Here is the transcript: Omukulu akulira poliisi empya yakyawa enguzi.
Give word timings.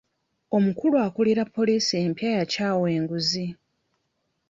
Omukulu 0.57 0.95
akulira 1.05 1.43
poliisi 1.55 1.93
empya 2.03 2.29
yakyawa 2.37 2.87
enguzi. 2.97 3.45